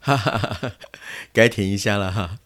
[0.00, 0.72] 哈哈哈，
[1.32, 2.38] 该停一下了哈。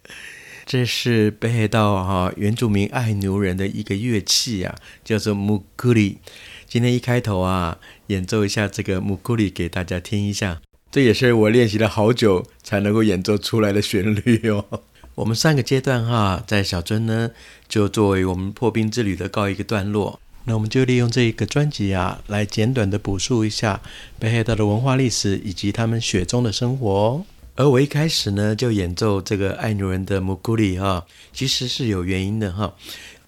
[0.66, 6.18] 这是北海道哈原住民爱牛人的一个乐器啊，叫做木库里。
[6.66, 7.78] 今天一开头啊，
[8.08, 10.60] 演奏一下这个木库里给大家听一下。
[10.90, 14.82] 这也是我练习了好久才能够演奏出来的旋律哦。
[15.16, 17.30] 我们上个阶段哈，在小樽呢，
[17.68, 20.18] 就作为我们破冰之旅的告一个段落。
[20.44, 23.80] 那我们就利用这一个专辑啊，来简短的补述一下
[24.18, 27.24] 北海道的文化历史以及他们雪中的生活。
[27.54, 32.74] 而我一开始呢，就演奏这个爱奴人的木库里哈，其实是有原因的哈。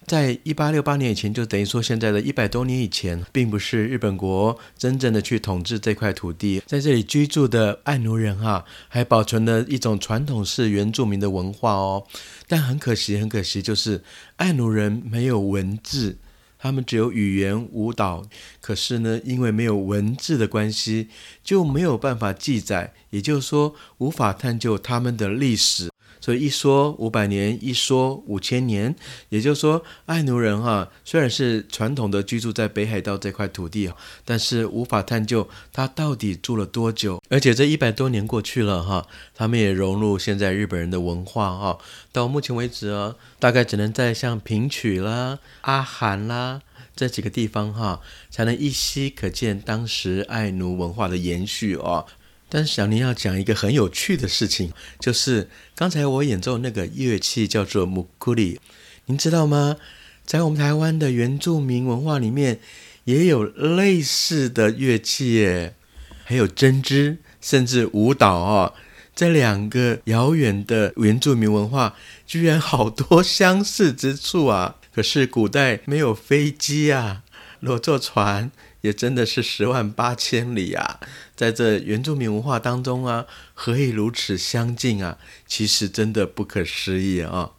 [0.07, 12.07] 在一八六八年以前，就等于说现在的一百多年以前，并不是日本国真正的去统治这块土地，在这里居住的爱奴人哈，还保存了一种传统式原住民的文化哦。
[12.47, 14.01] 但很可惜，很可惜，就是
[14.37, 16.17] 爱奴人没有文字，
[16.57, 18.25] 他们只有语言舞蹈，
[18.61, 21.09] 可是呢，因为没有文字的关系，
[21.43, 25.89] 就没有办法记载，也就是说，无法探究他们的历史。
[26.27, 28.93] 所以一说五百年，一说五千年，
[29.29, 33.89] 也就是说，爱奴人哈虽然是传统的居住在北海道这块土地
[34.25, 37.23] 但是无法探究他到底住了多久。
[37.29, 41.77] 而且这一百多年过去了哈，他们也融入现在日本人的文化哈。
[42.11, 46.61] 到目前为止啊，大概只能在像平曲啦、阿寒啦
[46.93, 52.05] 这几个地方哈，才能依稀可见当时爱奴文化的延续哦。
[52.49, 58.59] 但是小林要讲一个很有趣的事情，就是刚才我演奏那个乐器叫做木库里，
[59.05, 59.77] 您知道吗？
[60.25, 62.59] 在我们台湾的原住民文化里面，
[63.05, 65.75] 也有类似的乐器耶，
[66.23, 68.73] 还有针织，甚至舞蹈啊。
[69.15, 74.75] 这两个遥远的原住民文化，居然好多相似之处啊！
[74.93, 77.23] 可是古代没有飞机啊，
[77.61, 78.51] 裸坐船。
[78.81, 80.99] 也真的是十万八千里啊，
[81.35, 85.17] 在这原住民文化当中啊，何以如此相近啊？
[85.47, 87.51] 其实真的不可思议啊！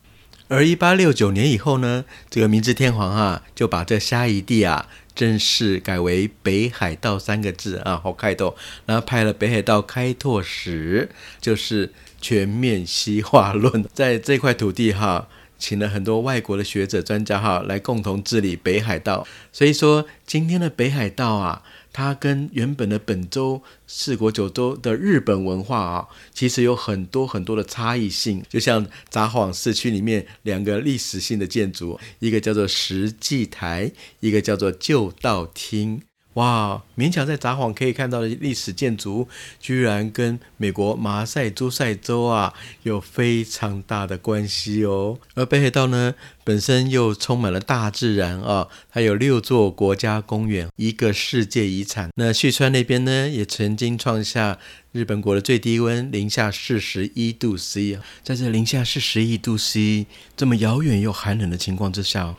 [0.49, 8.55] 而一八六九年以后呢，这个明治天皇啊，就把这虾夷地啊正式改为北海道三个字啊，好开拓，
[8.87, 11.11] 然后派了北海道开拓使，
[11.41, 15.29] 就是全面西化论，在这块土地哈。
[15.59, 28.43] 请了很多外国的学者专家哈来共同治理北海道，所以说今天的北海道啊，它跟原本的本州四国九州的日本文化啊，其实有很多很多的差异性。
[28.49, 36.03] 就像札幌市区里面两个历史性的建筑，一个叫做石祭台，一个叫做旧道厅。
[36.39, 39.27] 哇，勉强在札幌可以看到的历史建筑，
[39.59, 42.55] 居然跟美国马赛诸塞州啊
[42.85, 45.19] 有非常大的关系哦。
[45.35, 52.11] 而北海道呢，本身又充满了大自然啊，它有六座国家公园，一个世界遗产。
[52.15, 54.61] 那旭川那边呢，也曾经创下
[54.93, 58.05] 日本国的最低温零下四十一度 C 啊。
[58.23, 60.07] 在这零下四十一度 C
[60.37, 62.37] 这么遥远又寒冷的情况之下，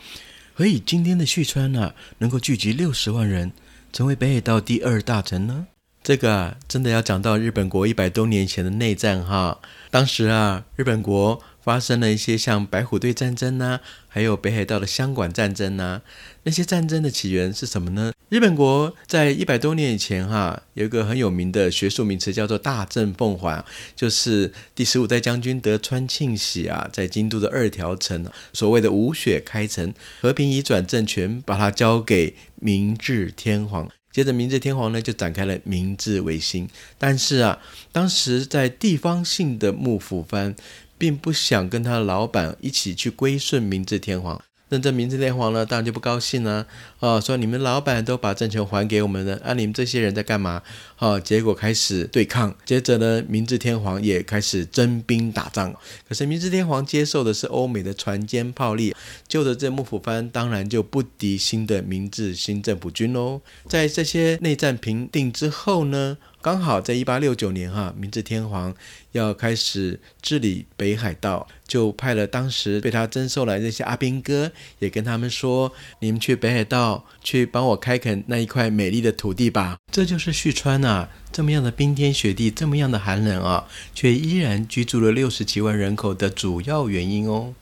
[0.54, 3.52] 何以今天的旭川呢，能够聚集六十万人？
[3.92, 5.68] 成为北海道第二大城呢？
[6.02, 9.60] 这个啊，真的要讲到日本国一百多年前的内战哈。
[9.92, 16.02] 当时啊，日本国发生了一些像白虎队战争呐，还有北海道的香管战争呐。
[16.41, 18.12] 那些战争的起源是什么呢？
[18.30, 23.63] 日本国在一百多年以前哈，有一个很有名的学术名词叫做“大政奉还”，
[23.96, 33.88] 就是第十五代将军德川庆喜啊，在京都的二条城，所谓的武雪开城，和平移转政权，把它交给明治天皇。
[34.12, 36.68] 接着，明治天皇呢就展开了明治维新。
[36.97, 37.59] 但是啊，
[37.91, 40.56] 当时在地方性的幕府藩，
[41.00, 44.40] 并不想跟他的老板一起去归顺明治天皇。
[44.72, 46.68] 那这明治天皇呢，当然就不高兴了，
[47.00, 50.62] 哦，说你们老板都把政权还给我们了，啊，你们这些人在干嘛？
[51.00, 55.74] 哦，结果开始对抗，接着呢，明治天皇也开始征兵打仗。
[56.08, 58.96] 可是明治天皇接受的是欧美的船坚炮利，
[59.28, 63.41] 旧的这幕府藩当然就不敌新的明治新政府军喽。
[63.68, 66.18] 在这些内战平定之后呢？
[66.41, 68.74] 刚好在一八六九年，哈，明治天皇
[69.12, 74.50] 要开始治理北海道，就派了当时被他征收来那些阿兵哥，
[74.80, 87.53] 也跟他们说：“你们去北海道，去帮我开垦那一块美丽的土地吧。”这就是旭川啊，这么样的冰天雪地，这么样的寒冷啊，却依然居住了六十几万人口的主要原因哦。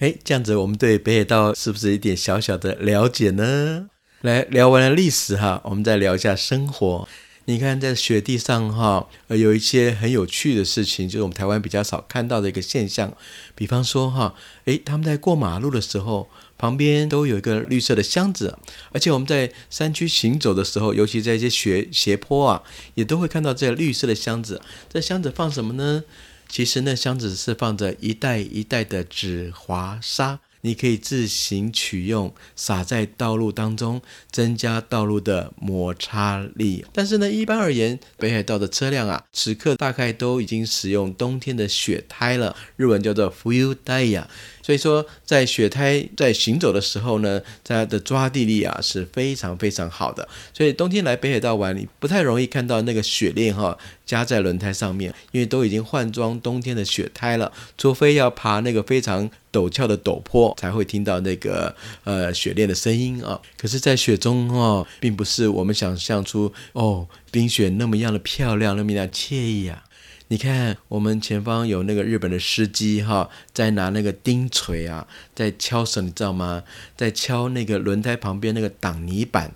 [0.00, 3.88] 哎，这样子，我们对北海道是不是一点小小的了解呢？
[4.20, 7.08] 来聊完了历史哈，我们再聊一下生活。
[7.46, 13.14] 你看在雪地上哈，呃，有一些很有趣的事情，就是我们台湾比较少看到的一个现象。
[13.54, 18.56] 比方说哈，诶，他们在过马路的时候，旁边都有一个绿色的箱子，
[18.92, 22.62] 而且我们在山区行走的时候，尤其在一些斜斜坡啊，
[22.94, 24.62] 也都会看到这绿色的箱子。
[24.88, 26.04] 这箱子放什么呢？
[26.48, 30.40] 其实那箱子是放着一袋一袋的纸滑沙。
[30.64, 34.00] 你可以自行取用，撒在道路当中，
[34.30, 36.86] 增加道路的摩擦力。
[36.90, 44.24] 但是呢，一般而言，北海道的车辆啊，此刻大概都已经使用冬天的雪胎了，日文叫做 full tire。
[44.62, 50.26] 所以说，在雪胎在行走的时候呢，它的抓地力啊是非常非常好的。
[50.54, 53.76] 所以冬天来北海道玩，你不太容易看到那个雪链哈
[54.06, 57.52] 加在轮胎上面，因为都已经换装冬天的雪胎了。
[57.78, 61.74] 除非要爬那个非常陡峭的陡坡，才会听到那个
[62.04, 63.40] 呃雪链的声音啊。
[63.56, 69.84] 可是，在雪中哦，并不是我们想象出哦冰雪那么样的漂亮，那么样惬意啊。
[70.28, 76.64] 你看，我们前方有那个日本的司机哈，在拿那个钉锤啊，在敲什，你知道吗？
[76.96, 79.54] 在敲那个轮胎旁边那个挡泥板，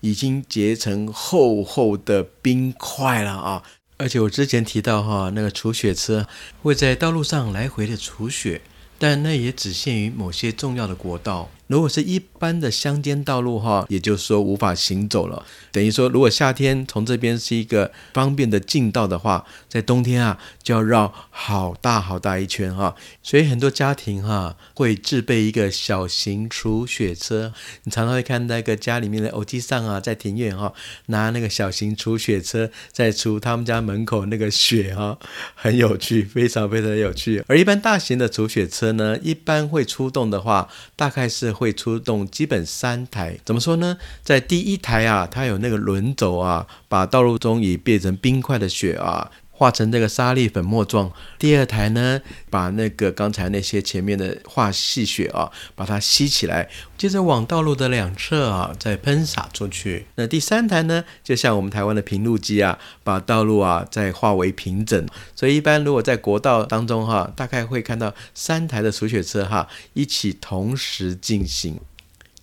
[0.00, 3.62] 已经结成厚厚的冰块了啊！
[3.98, 6.26] 而且我之前提到哈，那个除雪车
[6.62, 8.60] 会在道路上来回的除雪，
[8.98, 11.50] 但那也只限于某些重要的国道。
[11.68, 15.44] 如果是一般的乡间道路哈，也就是说无法行走了。
[15.72, 22.94] 等于说，如果夏天从这边是一个方便的进道的话，在冬天啊就要绕好大好大一圈哈。
[23.20, 27.52] 所以很多家庭哈会自备一个小型除雪车。
[27.82, 30.72] 你常常会看那个家里面的楼梯上啊，在庭院哈
[31.06, 35.18] 拿那个小型除雪车在除他们家门口那个雪哈，
[35.56, 37.42] 很有趣，非常非常有趣。
[37.48, 41.55] 而一般大型的除雪车呢，一般会出动的话，大概是。
[41.56, 43.96] 会出动基本三台，怎么说呢？
[44.22, 51.10] 在第一台啊，它有那个轮轴啊，把道路中已变成冰块的雪啊，化成这个沙粒粉末状。
[51.38, 52.20] 第二台呢，
[52.50, 56.68] 把那个刚才那些前面的化细雪啊，把它吸起来，
[56.98, 60.06] 接着往道路的两侧啊，再喷洒出去。
[60.16, 65.06] 那第三台呢，就像我们台湾的平路机啊，把道路啊再化为平整。
[65.34, 71.80] 所以一般如果在国道当中哈，大概会看到三台的除雪车哈，一起同时进行。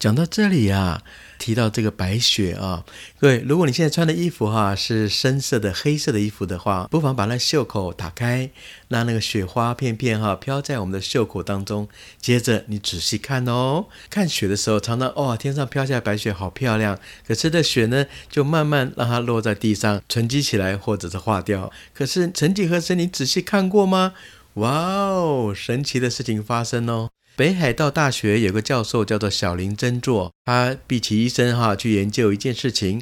[0.04, 1.02] 讲到这里啊。
[1.40, 2.86] 提到这个白雪啊，
[3.20, 8.50] 各位，如果你现在穿的衣服哈是深色的黑色的衣服的话，不妨把那袖口打开，
[8.88, 11.88] 让那个雪花片片哈飘在我们的袖口当中。
[12.20, 16.98] 接着你仔细看哦，看雪的时候，常常哇，天上飘下白雪好漂亮。
[17.28, 21.72] 可是这雪呢，就慢慢让它落在地上，沉积起来或者是化掉。
[21.94, 24.14] 可是曾几何时，你仔细看过吗？
[24.56, 27.10] 哇哦，神奇的事情发生哦！
[27.36, 33.02] 北海道大学有个教授叫做小林真作，他毕其一生哈去研究一件事情，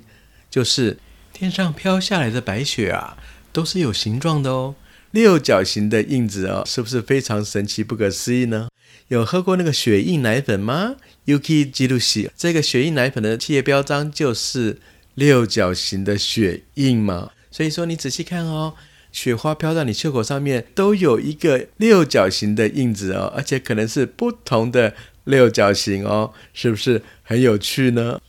[0.49, 0.97] 就是
[1.33, 3.17] 天上飘下来的白雪啊，
[3.51, 4.75] 都是有形状的哦，
[5.11, 8.69] 六角形的印子哦，是不是非常神奇不可思议呢？
[9.09, 10.95] 有喝过那个雪印奶粉吗
[11.25, 14.79] ？Yuki 吉鲁西，这个雪印奶粉的企业标章就是
[15.15, 18.75] 六角形的雪印嘛，所以说你仔细看哦。
[19.11, 24.93] 雪花飘到你袖口上面，都有一个六角形的印子哦，而且可能是不同的
[25.25, 28.19] 六角形哦，是不是很有趣呢？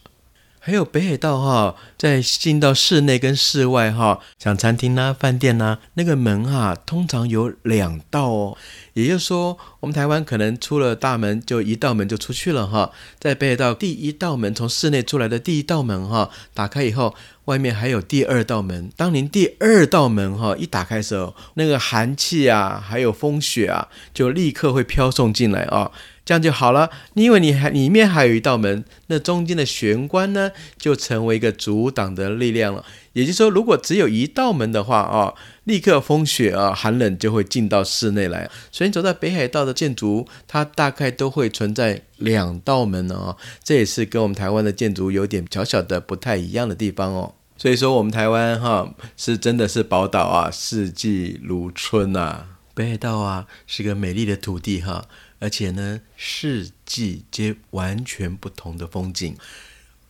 [0.65, 8.57] 还有北海道哈，在进到室内跟室外哈，像餐厅呐、饭店呐，那个门哈，通常有两道哦。
[8.93, 18.89] 也就是说，我们台湾可能出了大门就一道门就出去了哈，在北海道第一道门从室内出来的第一道门哈，打开以后，外面还有第二道门。
[18.97, 25.91] 当您第二道门哈一打开的时候，那个寒气啊，还有风雪啊，就立刻会飘送进来啊。
[26.33, 26.89] 这样就好了。
[27.13, 32.83] 你以为你还里面还有一道门，那中间的玄关呢，就成为一个阻挡的力量了。
[33.13, 35.35] 也就是说，如果只有一道门的话啊，
[35.65, 38.51] 立刻风雪啊，寒冷就会进到室内来。
[38.71, 43.37] 所以走在北海道的建筑，它大概都会存在两道门哦。
[43.63, 47.35] 这也是跟我们台湾的建筑有点小小的不太一样的地方哦。
[47.59, 52.47] 所以说，我们台湾哈是真的是宝岛啊，四季如春呐。
[52.75, 55.05] 北海道啊是个美丽的土地哈。
[55.43, 59.37] 而且呢，四季皆完全不同的风景。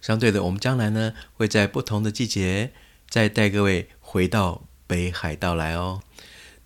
[0.03, 2.71] 相对的，我们将来呢，会在不同的季节
[3.09, 6.03] 再带各位回到北海道来哦。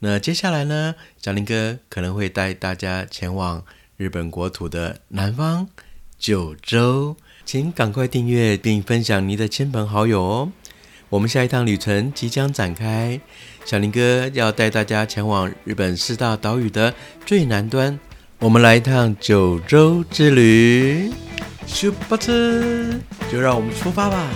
[0.00, 3.64] 那接下来呢，小林哥可能会带大家前往
[3.96, 5.68] 日本国土的南方
[6.18, 10.52] 九州，请赶快订阅并分享你的亲朋好友哦。
[11.10, 13.20] 我们下一趟旅程即将展开，
[13.64, 16.92] 小林哥要带大家前往日本四大岛屿的
[17.24, 18.00] 最南端。
[18.38, 21.10] 我们来一趟九州之旅，
[21.66, 22.62] 咻吧车，
[23.32, 24.28] 就让我们出发吧。